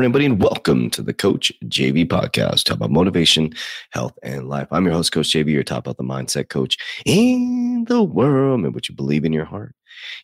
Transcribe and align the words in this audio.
morning, 0.00 0.12
everybody, 0.12 0.24
and 0.24 0.42
welcome 0.42 0.88
to 0.88 1.02
the 1.02 1.12
Coach 1.12 1.52
JV 1.66 2.06
podcast, 2.06 2.64
talk 2.64 2.78
about 2.78 2.90
motivation, 2.90 3.52
health, 3.90 4.18
and 4.22 4.48
life. 4.48 4.66
I'm 4.70 4.86
your 4.86 4.94
host, 4.94 5.12
Coach 5.12 5.28
JV, 5.28 5.48
your 5.48 5.62
top 5.62 5.84
health 5.84 5.98
and 5.98 6.08
mindset 6.08 6.48
coach 6.48 6.78
in 7.04 7.84
the 7.86 8.02
world, 8.02 8.64
and 8.64 8.72
what 8.72 8.88
you 8.88 8.94
believe 8.94 9.26
in 9.26 9.34
your 9.34 9.44
heart 9.44 9.74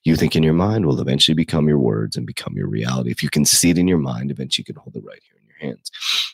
you 0.03 0.17
think 0.17 0.35
in 0.35 0.43
your 0.43 0.55
mind 0.55 0.87
will 0.87 0.99
eventually 0.99 1.35
become 1.35 1.69
your 1.69 1.79
words 1.79 2.17
and 2.17 2.27
become 2.27 2.55
your 2.57 2.69
reality. 2.69 3.11
If 3.11 3.23
you 3.23 3.29
can 3.29 3.45
see 3.45 3.69
it 3.69 3.77
in 3.77 3.87
your 3.87 3.99
mind, 3.99 4.31
eventually 4.31 4.65
you 4.67 4.73
can 4.73 4.81
hold 4.81 4.97
it 4.97 5.05
right 5.05 5.21
here 5.23 5.37
in 5.39 5.47
your 5.47 5.71
hands. 5.71 5.91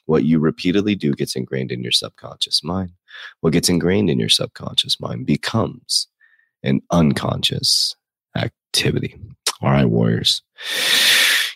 What 0.06 0.22
you 0.22 0.38
repeatedly 0.38 0.94
do 0.94 1.12
gets 1.12 1.34
ingrained 1.34 1.72
in 1.72 1.82
your 1.82 1.90
subconscious 1.90 2.62
mind. 2.62 2.92
What 3.40 3.54
gets 3.54 3.68
ingrained 3.68 4.08
in 4.08 4.20
your 4.20 4.28
subconscious 4.28 5.00
mind 5.00 5.26
becomes 5.26 6.06
an 6.62 6.80
unconscious 6.92 7.96
activity. 8.36 9.18
All 9.60 9.70
right, 9.70 9.90
warriors 9.90 10.42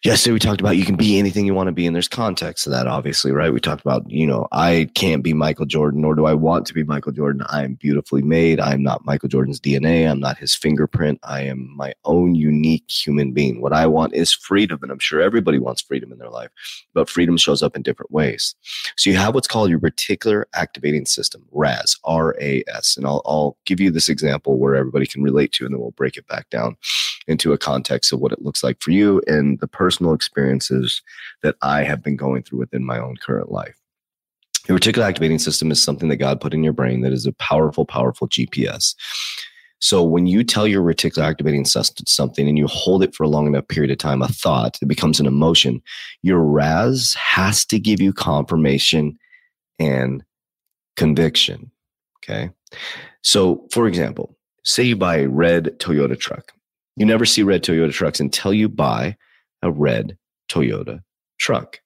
yesterday 0.06 0.32
we 0.34 0.38
talked 0.38 0.60
about 0.60 0.76
you 0.76 0.84
can 0.84 0.94
be 0.94 1.18
anything 1.18 1.44
you 1.44 1.52
want 1.52 1.66
to 1.66 1.72
be 1.72 1.84
and 1.84 1.92
there's 1.92 2.06
context 2.06 2.62
to 2.62 2.70
that 2.70 2.86
obviously 2.86 3.32
right? 3.32 3.52
We 3.52 3.58
talked 3.58 3.80
about 3.80 4.08
you 4.08 4.24
know 4.24 4.46
i 4.52 4.88
can't 4.94 5.24
be 5.24 5.34
michael 5.34 5.66
jordan 5.66 6.02
nor 6.02 6.14
do 6.14 6.26
i 6.26 6.32
want 6.32 6.64
to 6.66 6.74
be 6.74 6.84
michael 6.84 7.10
jordan. 7.10 7.42
I 7.48 7.64
am 7.64 7.74
beautifully 7.74 8.22
made. 8.22 8.60
I'm 8.60 8.84
not 8.84 9.04
michael 9.04 9.28
jordan's 9.28 9.58
dna 9.58 10.08
i'm 10.08 10.20
not 10.20 10.38
his 10.38 10.54
fingerprint. 10.54 11.18
I 11.24 11.40
am 11.42 11.76
my 11.76 11.92
own 12.04 12.36
unique 12.36 12.88
human 12.88 13.32
being. 13.32 13.60
What 13.60 13.72
i 13.72 13.84
want 13.88 14.14
is 14.14 14.32
freedom 14.32 14.78
and 14.80 14.92
i'm 14.92 15.00
sure 15.00 15.20
everybody 15.20 15.58
wants 15.58 15.82
freedom 15.82 16.12
in 16.12 16.18
their 16.18 16.30
life 16.30 16.50
but 16.94 17.10
freedom 17.10 17.36
shows 17.36 17.60
up 17.60 17.74
in 17.74 17.82
different 17.82 18.12
ways. 18.12 18.54
So 18.96 19.10
you 19.10 19.16
have 19.16 19.34
what's 19.34 19.48
called 19.48 19.70
your 19.70 19.80
reticular 19.80 20.44
activating 20.54 21.06
system 21.06 21.44
ras 21.50 21.98
r-a-s 22.04 22.96
and 22.96 23.08
I'll, 23.08 23.22
I'll 23.26 23.56
give 23.64 23.80
you 23.80 23.90
this 23.90 24.08
example 24.08 24.56
where 24.56 24.76
everybody 24.76 25.06
can 25.06 25.24
relate 25.24 25.50
to 25.54 25.64
and 25.64 25.74
then 25.74 25.80
we'll 25.80 25.90
break 25.90 26.16
it 26.16 26.28
back 26.28 26.48
down 26.48 26.76
into 27.26 27.52
a 27.52 27.58
context 27.58 28.12
of 28.12 28.20
what 28.20 28.32
it 28.32 28.42
looks 28.42 28.62
like 28.62 28.80
for 28.80 28.90
you 28.90 29.20
and 29.26 29.58
the 29.60 29.68
personal 29.68 30.12
experiences 30.14 31.02
that 31.42 31.56
I 31.62 31.82
have 31.82 32.02
been 32.02 32.16
going 32.16 32.42
through 32.42 32.60
within 32.60 32.84
my 32.84 32.98
own 32.98 33.16
current 33.16 33.50
life. 33.50 33.76
The 34.66 34.74
reticular 34.74 35.04
activating 35.04 35.38
system 35.38 35.70
is 35.70 35.80
something 35.80 36.08
that 36.08 36.16
God 36.16 36.40
put 36.40 36.54
in 36.54 36.64
your 36.64 36.72
brain 36.72 37.02
that 37.02 37.12
is 37.12 37.26
a 37.26 37.32
powerful, 37.32 37.84
powerful 37.84 38.28
GPS. 38.28 38.94
So 39.78 40.02
when 40.02 40.26
you 40.26 40.42
tell 40.42 40.66
your 40.66 40.82
reticular 40.82 41.24
activating 41.24 41.64
system 41.66 42.06
something 42.06 42.48
and 42.48 42.58
you 42.58 42.66
hold 42.66 43.02
it 43.02 43.14
for 43.14 43.24
a 43.24 43.28
long 43.28 43.46
enough 43.46 43.68
period 43.68 43.90
of 43.90 43.98
time, 43.98 44.22
a 44.22 44.28
thought, 44.28 44.78
it 44.80 44.86
becomes 44.86 45.20
an 45.20 45.26
emotion. 45.26 45.82
Your 46.22 46.40
RAS 46.40 47.14
has 47.14 47.64
to 47.66 47.78
give 47.78 48.00
you 48.00 48.12
confirmation 48.12 49.18
and 49.78 50.24
conviction. 50.96 51.70
Okay. 52.18 52.50
So 53.22 53.66
for 53.70 53.86
example, 53.86 54.36
say 54.64 54.82
you 54.82 54.96
buy 54.96 55.18
a 55.18 55.28
red 55.28 55.78
Toyota 55.78 56.18
truck. 56.18 56.52
You 56.96 57.06
never 57.06 57.26
see 57.26 57.42
red 57.42 57.62
Toyota 57.62 57.92
trucks 57.92 58.20
until 58.20 58.54
you 58.54 58.68
buy 58.68 59.16
a 59.62 59.70
red 59.70 60.16
Toyota 60.48 61.02
truck. 61.38 61.80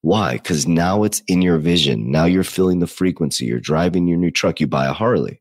Why? 0.00 0.34
Because 0.34 0.66
now 0.66 1.02
it's 1.04 1.22
in 1.28 1.42
your 1.42 1.58
vision. 1.58 2.10
Now 2.10 2.24
you're 2.24 2.44
feeling 2.44 2.80
the 2.80 2.86
frequency. 2.86 3.46
You're 3.46 3.60
driving 3.60 4.06
your 4.06 4.18
new 4.18 4.30
truck. 4.30 4.60
You 4.60 4.66
buy 4.66 4.86
a 4.86 4.92
Harley. 4.92 5.40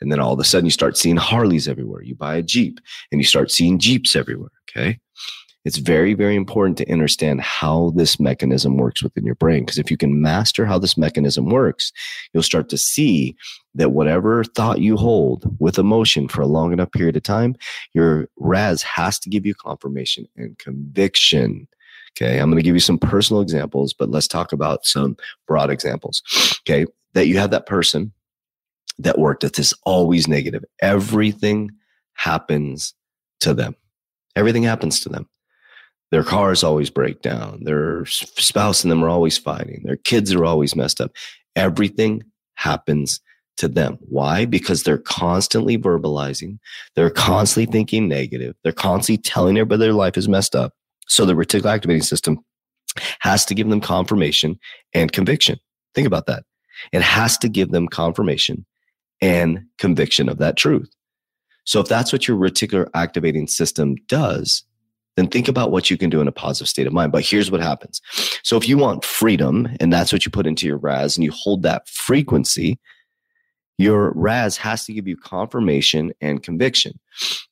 And 0.00 0.10
then 0.10 0.20
all 0.20 0.32
of 0.32 0.40
a 0.40 0.44
sudden 0.44 0.64
you 0.64 0.70
start 0.70 0.96
seeing 0.96 1.16
Harleys 1.16 1.68
everywhere. 1.68 2.02
You 2.02 2.14
buy 2.14 2.36
a 2.36 2.42
Jeep 2.42 2.80
and 3.12 3.20
you 3.20 3.26
start 3.26 3.50
seeing 3.50 3.78
Jeeps 3.78 4.16
everywhere. 4.16 4.50
Okay. 4.70 4.98
It's 5.64 5.76
very, 5.76 6.14
very 6.14 6.36
important 6.36 6.78
to 6.78 6.90
understand 6.90 7.42
how 7.42 7.92
this 7.94 8.18
mechanism 8.18 8.78
works 8.78 9.02
within 9.02 9.26
your 9.26 9.34
brain. 9.34 9.64
Because 9.64 9.78
if 9.78 9.90
you 9.90 9.96
can 9.96 10.22
master 10.22 10.64
how 10.64 10.78
this 10.78 10.96
mechanism 10.96 11.46
works, 11.46 11.92
you'll 12.32 12.42
start 12.42 12.70
to 12.70 12.78
see 12.78 13.36
that 13.74 13.90
whatever 13.90 14.42
thought 14.42 14.80
you 14.80 14.96
hold 14.96 15.44
with 15.60 15.78
emotion 15.78 16.28
for 16.28 16.40
a 16.40 16.46
long 16.46 16.72
enough 16.72 16.90
period 16.92 17.16
of 17.16 17.22
time, 17.22 17.56
your 17.92 18.28
RAS 18.38 18.82
has 18.82 19.18
to 19.18 19.28
give 19.28 19.44
you 19.44 19.54
confirmation 19.54 20.26
and 20.36 20.58
conviction. 20.58 21.68
Okay. 22.16 22.38
I'm 22.38 22.50
going 22.50 22.56
to 22.56 22.64
give 22.64 22.74
you 22.74 22.80
some 22.80 22.98
personal 22.98 23.42
examples, 23.42 23.92
but 23.92 24.10
let's 24.10 24.28
talk 24.28 24.52
about 24.52 24.86
some 24.86 25.16
broad 25.46 25.70
examples. 25.70 26.22
Okay. 26.66 26.86
That 27.12 27.26
you 27.26 27.38
have 27.38 27.50
that 27.50 27.66
person 27.66 28.12
that 28.98 29.18
worked 29.18 29.44
at 29.44 29.54
this 29.54 29.74
always 29.84 30.26
negative. 30.26 30.64
Everything 30.80 31.70
happens 32.14 32.94
to 33.40 33.52
them. 33.54 33.74
Everything 34.36 34.62
happens 34.62 35.00
to 35.00 35.08
them. 35.08 35.28
Their 36.10 36.24
cars 36.24 36.64
always 36.64 36.90
break 36.90 37.22
down. 37.22 37.62
Their 37.64 38.04
spouse 38.06 38.82
and 38.82 38.90
them 38.90 39.04
are 39.04 39.08
always 39.08 39.38
fighting. 39.38 39.82
Their 39.84 39.96
kids 39.96 40.34
are 40.34 40.44
always 40.44 40.74
messed 40.74 41.00
up. 41.00 41.12
Everything 41.54 42.22
happens 42.54 43.20
to 43.58 43.68
them. 43.68 43.98
Why? 44.00 44.44
Because 44.44 44.82
they're 44.82 44.98
constantly 44.98 45.78
verbalizing. 45.78 46.58
They're 46.96 47.10
constantly 47.10 47.70
thinking 47.70 48.08
negative. 48.08 48.56
They're 48.64 48.72
constantly 48.72 49.22
telling 49.22 49.56
everybody 49.56 49.80
their 49.80 49.92
life 49.92 50.16
is 50.16 50.28
messed 50.28 50.56
up. 50.56 50.72
So 51.06 51.24
the 51.24 51.34
reticular 51.34 51.66
activating 51.66 52.02
system 52.02 52.38
has 53.20 53.44
to 53.46 53.54
give 53.54 53.68
them 53.68 53.80
confirmation 53.80 54.58
and 54.94 55.12
conviction. 55.12 55.58
Think 55.94 56.06
about 56.06 56.26
that. 56.26 56.44
It 56.92 57.02
has 57.02 57.36
to 57.38 57.48
give 57.48 57.70
them 57.70 57.88
confirmation 57.88 58.64
and 59.20 59.64
conviction 59.78 60.28
of 60.28 60.38
that 60.38 60.56
truth. 60.56 60.90
So 61.64 61.80
if 61.80 61.88
that's 61.88 62.12
what 62.12 62.26
your 62.26 62.36
reticular 62.36 62.88
activating 62.94 63.46
system 63.46 63.96
does, 64.08 64.64
then 65.20 65.28
think 65.28 65.48
about 65.48 65.70
what 65.70 65.90
you 65.90 65.98
can 65.98 66.08
do 66.08 66.22
in 66.22 66.28
a 66.28 66.32
positive 66.32 66.68
state 66.68 66.86
of 66.86 66.94
mind. 66.94 67.12
But 67.12 67.24
here's 67.24 67.50
what 67.50 67.60
happens. 67.60 68.00
So 68.42 68.56
if 68.56 68.66
you 68.66 68.78
want 68.78 69.04
freedom 69.04 69.68
and 69.78 69.92
that's 69.92 70.12
what 70.12 70.24
you 70.24 70.30
put 70.30 70.46
into 70.46 70.66
your 70.66 70.78
RAS 70.78 71.16
and 71.16 71.24
you 71.24 71.30
hold 71.30 71.62
that 71.62 71.86
frequency, 71.88 72.78
your 73.76 74.12
RAS 74.14 74.56
has 74.56 74.86
to 74.86 74.94
give 74.94 75.06
you 75.06 75.16
confirmation 75.16 76.12
and 76.22 76.42
conviction. 76.42 76.98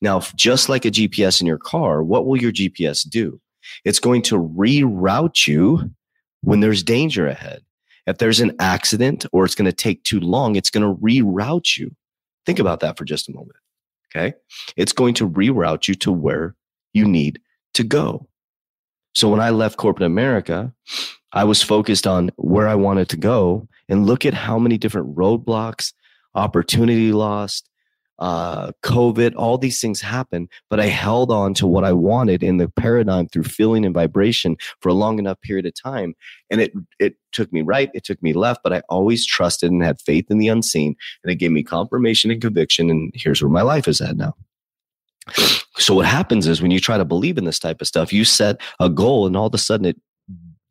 Now, 0.01 0.19
just 0.35 0.67
like 0.67 0.83
a 0.83 0.91
GPS 0.91 1.41
in 1.41 1.47
your 1.47 1.59
car, 1.59 2.03
what 2.03 2.25
will 2.25 2.37
your 2.37 2.51
GPS 2.51 3.07
do? 3.07 3.39
It's 3.85 3.99
going 3.99 4.23
to 4.23 4.35
reroute 4.35 5.47
you 5.47 5.91
when 6.41 6.61
there's 6.61 6.81
danger 6.81 7.27
ahead. 7.27 7.61
If 8.07 8.17
there's 8.17 8.39
an 8.39 8.55
accident 8.59 9.27
or 9.31 9.45
it's 9.45 9.55
going 9.55 9.69
to 9.69 9.73
take 9.73 10.03
too 10.03 10.19
long, 10.19 10.55
it's 10.55 10.71
going 10.71 10.83
to 10.83 10.99
reroute 10.99 11.77
you. 11.77 11.95
Think 12.47 12.57
about 12.57 12.79
that 12.79 12.97
for 12.97 13.05
just 13.05 13.29
a 13.29 13.33
moment. 13.33 13.57
Okay. 14.11 14.33
It's 14.75 14.93
going 14.93 15.13
to 15.15 15.29
reroute 15.29 15.87
you 15.87 15.93
to 15.95 16.11
where 16.11 16.55
you 16.93 17.05
need 17.05 17.39
to 17.73 17.83
go. 17.83 18.27
So 19.15 19.29
when 19.29 19.39
I 19.39 19.49
left 19.49 19.77
corporate 19.77 20.05
America, 20.05 20.73
I 21.31 21.43
was 21.43 21.61
focused 21.61 22.07
on 22.07 22.31
where 22.37 22.67
I 22.67 22.75
wanted 22.75 23.09
to 23.09 23.17
go 23.17 23.67
and 23.87 24.05
look 24.05 24.25
at 24.25 24.33
how 24.33 24.59
many 24.59 24.77
different 24.77 25.15
roadblocks, 25.15 25.93
opportunity 26.35 27.11
lost, 27.11 27.69
uh, 28.19 28.71
COVID, 28.83 29.33
all 29.37 29.57
these 29.57 29.79
things 29.79 30.01
happened, 30.01 30.49
but 30.69 30.79
I 30.79 30.87
held 30.87 31.31
on 31.31 31.53
to 31.55 31.67
what 31.67 31.85
I 31.85 31.93
wanted 31.93 32.43
in 32.43 32.57
the 32.57 32.67
paradigm 32.67 33.27
through 33.27 33.43
feeling 33.43 33.85
and 33.85 33.93
vibration 33.93 34.57
for 34.81 34.89
a 34.89 34.93
long 34.93 35.19
enough 35.19 35.39
period 35.41 35.65
of 35.65 35.73
time. 35.73 36.15
And 36.49 36.59
it, 36.59 36.73
it 36.99 37.15
took 37.31 37.51
me 37.53 37.61
right, 37.61 37.89
it 37.93 38.03
took 38.03 38.21
me 38.21 38.33
left, 38.33 38.61
but 38.61 38.73
I 38.73 38.81
always 38.89 39.25
trusted 39.25 39.71
and 39.71 39.81
had 39.81 40.01
faith 40.01 40.25
in 40.29 40.37
the 40.37 40.49
unseen. 40.49 40.95
And 41.23 41.31
it 41.31 41.35
gave 41.35 41.51
me 41.51 41.63
confirmation 41.63 42.29
and 42.29 42.41
conviction. 42.41 42.89
And 42.89 43.11
here's 43.15 43.41
where 43.41 43.49
my 43.49 43.61
life 43.61 43.87
is 43.87 44.01
at 44.01 44.17
now. 44.17 44.35
So 45.77 45.95
what 45.95 46.05
happens 46.05 46.47
is 46.47 46.61
when 46.61 46.71
you 46.71 46.79
try 46.79 46.97
to 46.97 47.05
believe 47.05 47.37
in 47.37 47.45
this 47.45 47.59
type 47.59 47.81
of 47.81 47.87
stuff, 47.87 48.11
you 48.11 48.25
set 48.25 48.61
a 48.79 48.89
goal 48.89 49.27
and 49.27 49.35
all 49.35 49.47
of 49.47 49.53
a 49.53 49.57
sudden 49.57 49.85
it 49.85 49.97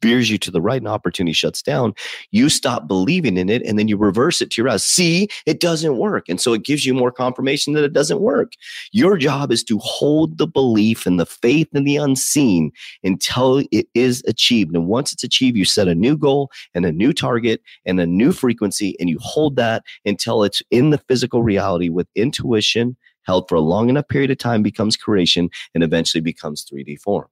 veers 0.02 0.30
you 0.30 0.38
to 0.38 0.50
the 0.50 0.60
right 0.60 0.80
and 0.80 0.88
opportunity 0.88 1.32
shuts 1.32 1.62
down, 1.62 1.94
you 2.30 2.48
stop 2.48 2.86
believing 2.86 3.36
in 3.36 3.48
it 3.48 3.62
and 3.62 3.78
then 3.78 3.88
you 3.88 3.96
reverse 3.96 4.40
it 4.40 4.50
to 4.50 4.62
your 4.62 4.68
eyes. 4.68 4.84
See, 4.84 5.28
it 5.46 5.60
doesn't 5.60 5.98
work. 5.98 6.28
And 6.28 6.40
so 6.40 6.52
it 6.52 6.64
gives 6.64 6.86
you 6.86 6.94
more 6.94 7.10
confirmation 7.10 7.72
that 7.74 7.84
it 7.84 7.92
doesn't 7.92 8.20
work. 8.20 8.52
Your 8.92 9.16
job 9.16 9.50
is 9.50 9.64
to 9.64 9.78
hold 9.78 10.38
the 10.38 10.46
belief 10.46 11.06
and 11.06 11.18
the 11.18 11.26
faith 11.26 11.68
in 11.72 11.84
the 11.84 11.96
unseen 11.96 12.70
until 13.02 13.64
it 13.72 13.88
is 13.94 14.22
achieved. 14.26 14.74
And 14.74 14.86
once 14.86 15.12
it's 15.12 15.24
achieved, 15.24 15.56
you 15.56 15.64
set 15.64 15.88
a 15.88 15.94
new 15.94 16.16
goal 16.16 16.50
and 16.74 16.84
a 16.84 16.92
new 16.92 17.12
target 17.12 17.60
and 17.84 18.00
a 18.00 18.06
new 18.06 18.32
frequency 18.32 18.96
and 19.00 19.08
you 19.08 19.18
hold 19.20 19.56
that 19.56 19.82
until 20.04 20.44
it's 20.44 20.62
in 20.70 20.90
the 20.90 20.98
physical 20.98 21.42
reality 21.42 21.88
with 21.88 22.06
intuition 22.14 22.96
held 23.28 23.46
for 23.46 23.56
a 23.56 23.60
long 23.60 23.90
enough 23.90 24.08
period 24.08 24.30
of 24.30 24.38
time 24.38 24.62
becomes 24.62 24.96
creation 24.96 25.50
and 25.74 25.84
eventually 25.84 26.22
becomes 26.22 26.64
3D 26.64 26.98
form. 26.98 27.26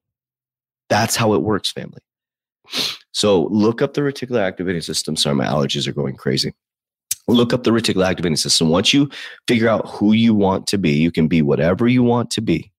That's 0.90 1.16
how 1.16 1.32
it 1.32 1.40
works, 1.40 1.72
family. 1.72 2.02
So 3.12 3.44
look 3.44 3.80
up 3.80 3.94
the 3.94 4.02
reticular 4.02 4.40
activating 4.40 4.82
system. 4.82 5.16
Sorry, 5.16 5.34
my 5.34 5.46
allergies 5.46 5.88
are 5.88 5.92
going 5.92 6.14
crazy. 6.14 6.52
Look 7.28 7.54
up 7.54 7.64
the 7.64 7.70
reticular 7.70 8.06
activating 8.06 8.36
system. 8.36 8.68
Once 8.68 8.92
you 8.92 9.08
figure 9.48 9.70
out 9.70 9.88
who 9.88 10.12
you 10.12 10.34
want 10.34 10.66
to 10.66 10.76
be, 10.76 10.90
you 10.90 11.10
can 11.10 11.28
be 11.28 11.40
whatever 11.40 11.88
you 11.88 12.02
want 12.02 12.30
to 12.32 12.42
be. 12.42 12.70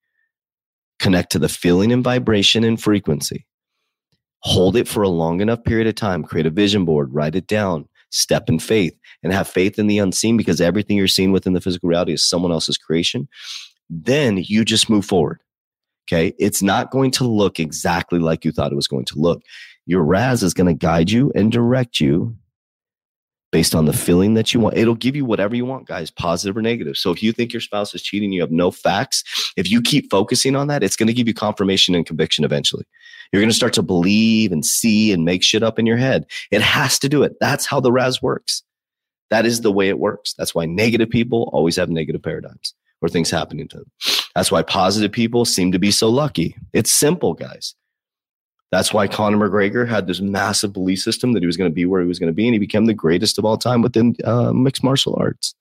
Connect 1.00 1.32
to 1.32 1.40
the 1.40 1.50
feeling 1.50 1.92
and 1.92 2.04
vibration 2.04 2.64
and 2.64 2.80
frequency. 2.80 3.48
Hold 4.42 4.76
it 4.76 4.88
for 4.88 5.02
a 5.02 5.10
long 5.10 5.42
enough 5.42 5.64
period 5.64 5.88
of 5.88 5.96
time. 5.96 6.24
Create 6.24 6.46
a 6.46 6.52
vision 6.52 6.86
board, 6.86 7.12
write 7.12 7.34
it 7.34 7.48
down, 7.48 7.90
step 8.10 8.50
in 8.50 8.60
faith 8.60 8.98
and 9.24 9.34
have 9.34 9.48
faith 9.48 9.78
in 9.78 9.88
the 9.88 10.00
unseen 10.00 10.38
because 10.38 10.62
everything 10.62 10.98
you're 10.98 11.08
seeing 11.08 11.32
within 11.32 11.54
the 11.54 11.62
physical 11.62 11.90
reality 11.90 12.14
is 12.14 12.28
someone 12.28 12.52
else's 12.52 12.78
creation. 12.78 13.28
then 13.90 14.38
you 14.38 14.66
just 14.66 14.90
move 14.90 15.06
forward. 15.06 15.40
Okay. 16.08 16.34
It's 16.40 16.62
not 16.62 16.92
going 16.92 17.12
to 17.12 17.26
look 17.26 17.60
exactly 17.60 18.20
like 18.20 18.46
you 18.46 18.52
thought 18.52 18.72
it 18.72 18.76
was 18.76 18.88
going 18.88 19.06
to 19.06 19.20
look. 19.20 19.42
Your 19.86 20.04
RAS 20.04 20.44
is 20.44 20.54
going 20.54 20.68
to 20.68 20.74
guide 20.74 21.10
you 21.10 21.32
and 21.36 21.52
direct 21.52 22.00
you 22.00 22.36
based 23.52 23.74
on 23.74 23.86
the 23.86 23.94
feeling 23.94 24.34
that 24.34 24.54
you 24.54 24.60
want. 24.60 24.78
It'll 24.78 24.96
give 24.96 25.16
you 25.16 25.26
whatever 25.26 25.56
you 25.56 25.66
want, 25.66 25.88
guys, 25.88 26.12
positive 26.12 26.58
or 26.58 26.62
negative. 26.62 26.98
So 26.98 27.12
if 27.12 27.24
you 27.24 27.32
think 27.32 27.54
your 27.54 27.62
spouse 27.62 27.96
is 27.96 28.02
cheating, 28.02 28.32
you 28.32 28.42
have 28.42 28.52
no 28.52 28.72
facts. 28.72 29.24
If 29.56 29.72
you 29.72 29.82
keep 29.82 30.10
focusing 30.10 30.56
on 30.56 30.68
that, 30.68 30.84
it's 30.84 30.96
going 30.96 31.08
to 31.08 31.14
give 31.14 31.28
you 31.28 31.34
confirmation 31.34 31.96
and 31.96 32.06
conviction 32.06 32.44
eventually. 32.44 32.86
You're 33.32 33.42
going 33.42 33.50
to 33.50 33.56
start 33.56 33.74
to 33.74 33.82
believe 33.82 34.52
and 34.52 34.66
see 34.66 35.12
and 35.12 35.26
make 35.26 35.44
shit 35.44 35.64
up 35.64 35.80
in 35.80 35.86
your 35.86 35.98
head. 35.98 36.26
It 36.52 36.62
has 36.62 37.00
to 37.00 37.10
do 37.10 37.24
it. 37.24 37.36
That's 37.40 37.66
how 37.66 37.80
the 37.80 37.92
RAS 37.92 38.22
works. 38.22 38.64
That 39.30 39.46
is 39.46 39.62
the 39.62 39.72
way 39.72 39.90
it 39.90 40.00
works. 40.00 40.34
That's 40.38 40.56
why 40.56 40.66
negative 40.66 41.10
people 41.10 41.50
always 41.52 41.76
have 41.76 41.90
negative 41.90 42.24
paradigms 42.24 42.74
or 43.02 43.10
things 43.10 43.30
happening 43.30 43.68
to 43.70 43.78
them. 43.78 43.92
That's 44.36 44.52
why 44.52 44.62
positive 44.62 45.12
people 45.12 45.46
seem 45.46 45.72
to 45.72 45.80
be 45.80 45.92
so 45.92 46.10
lucky. 46.10 46.56
It's 46.74 46.92
simple, 46.92 47.34
guys. 47.34 47.76
That's 48.72 48.94
why 48.94 49.08
Conor 49.08 49.38
McGregor 49.38 49.88
had 49.88 50.08
this 50.08 50.20
massive 50.20 50.74
belief 50.74 51.00
system 51.00 51.34
that 51.34 51.42
he 51.42 51.48
was 51.48 51.58
going 51.58 51.70
to 51.70 51.76
be 51.76 51.86
where 51.86 52.02
he 52.02 52.08
was 52.08 52.20
going 52.20 52.32
to 52.32 52.36
be, 52.36 52.46
and 52.46 52.54
he 52.54 52.60
became 52.60 52.86
the 52.86 52.94
greatest 52.94 53.38
of 53.38 53.46
all 53.46 53.58
time 53.58 53.82
within 53.82 54.16
uh, 54.26 54.52
mixed 54.52 54.84
martial 54.84 55.16
arts. 55.18 55.56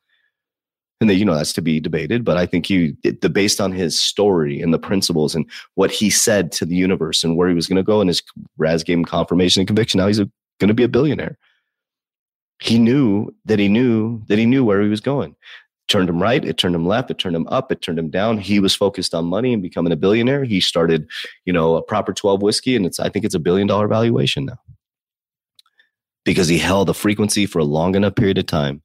And 1.01 1.11
that 1.11 1.17
you 1.17 1.27
know 1.27 1.35
that's 1.35 1.53
to 1.53 1.61
be 1.61 1.79
debated, 1.79 2.25
but 2.25 2.39
I 2.39 2.47
think 2.47 2.71
you 2.71 2.97
the 3.03 3.29
based 3.29 3.61
on 3.61 3.71
his 3.71 4.01
story 4.01 4.63
and 4.63 4.73
the 4.73 4.79
principles 4.79 5.35
and 5.35 5.45
what 5.75 5.91
he 5.91 6.09
said 6.09 6.51
to 6.53 6.65
the 6.65 6.75
universe 6.75 7.23
and 7.23 7.37
where 7.37 7.49
he 7.49 7.55
was 7.55 7.67
going 7.67 7.77
to 7.77 7.83
go, 7.83 8.01
and 8.01 8.09
his 8.09 8.23
RAS 8.57 8.83
game 8.83 9.05
confirmation 9.05 9.61
and 9.61 9.69
conviction. 9.69 9.99
Now 9.99 10.07
he's 10.07 10.19
going 10.19 10.69
to 10.69 10.75
be 10.75 10.85
a 10.85 10.89
billionaire. 10.89 11.37
He 12.61 12.79
knew 12.79 13.31
that 13.45 13.59
he 13.59 13.69
knew 13.69 14.23
that 14.29 14.39
he 14.39 14.47
knew 14.47 14.65
where 14.65 14.81
he 14.81 14.89
was 14.89 15.03
going 15.03 15.37
turned 15.89 16.09
him 16.09 16.23
right, 16.23 16.45
it 16.45 16.59
turned 16.59 16.75
him 16.75 16.87
left, 16.87 17.11
it 17.11 17.19
turned 17.19 17.37
him 17.37 17.47
up, 17.49 17.71
it 17.71 17.83
turned 17.83 17.99
him 17.99 18.11
down. 18.11 18.39
He 18.39 18.59
was 18.61 18.75
focused 18.75 19.15
on 19.15 19.27
money 19.27 19.53
and 19.53 19.63
becoming 19.63 19.93
a 19.93 19.97
billionaire. 19.97 20.45
He 20.45 20.61
started, 20.61 21.09
you 21.45 21.53
know, 21.53 21.77
a 21.77 21.83
proper 21.83 22.13
12 22.13 22.43
whiskey, 22.43 22.77
and 22.77 22.87
it's 22.87 23.01
I 23.01 23.09
think 23.09 23.25
it's 23.25 23.35
a 23.35 23.41
billion 23.41 23.67
dollar 23.67 23.89
valuation 23.89 24.47
now. 24.47 24.59
Because 26.25 26.49
he 26.49 26.59
held 26.59 26.91
a 26.91 26.95
frequency 26.95 27.47
for 27.47 27.61
a 27.61 27.65
long 27.65 27.95
enough 27.95 28.17
period 28.17 28.39
of 28.39 28.47
time 28.47 28.83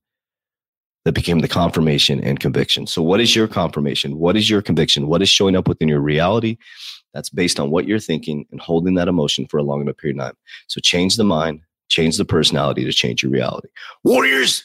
that 1.05 1.13
became 1.13 1.39
the 1.39 1.47
confirmation 1.47 2.23
and 2.23 2.39
conviction. 2.39 2.85
So, 2.85 3.01
what 3.01 3.19
is 3.19 3.35
your 3.35 3.47
confirmation? 3.47 4.17
What 4.17 4.37
is 4.37 4.49
your 4.49 4.61
conviction? 4.61 5.07
What 5.07 5.21
is 5.21 5.29
showing 5.29 5.55
up 5.55 5.67
within 5.67 5.87
your 5.87 6.01
reality? 6.01 6.57
That's 7.13 7.29
based 7.29 7.59
on 7.59 7.71
what 7.71 7.87
you're 7.87 7.99
thinking 7.99 8.45
and 8.51 8.61
holding 8.61 8.93
that 8.95 9.07
emotion 9.07 9.47
for 9.47 9.57
a 9.57 9.63
long 9.63 9.81
enough 9.81 9.97
period 9.97 10.19
of 10.19 10.25
time. 10.25 10.37
So, 10.67 10.79
change 10.79 11.17
the 11.17 11.23
mind, 11.23 11.61
change 11.89 12.17
the 12.17 12.25
personality 12.25 12.85
to 12.85 12.91
change 12.91 13.23
your 13.23 13.31
reality. 13.31 13.69
Warriors, 14.03 14.63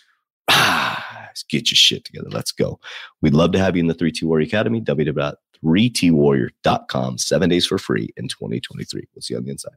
ah, 0.51 1.29
get 1.49 1.71
your 1.71 1.77
shit 1.77 2.05
together. 2.05 2.29
Let's 2.31 2.53
go. 2.53 2.79
We'd 3.23 3.35
love 3.35 3.53
to 3.53 3.59
have 3.59 3.77
you 3.77 3.81
in 3.81 3.87
the 3.87 3.95
3T 3.95 4.25
Warrior 4.25 4.47
Academy, 4.47 4.81
www.3twarrior.com, 4.81 7.19
seven 7.19 7.51
days 7.51 7.67
for 7.67 7.79
free 7.79 8.09
in 8.17 8.29
2023. 8.29 9.05
We'll 9.15 9.23
see 9.23 9.35
you 9.35 9.39
on 9.39 9.45
the 9.45 9.51
inside. 9.51 9.75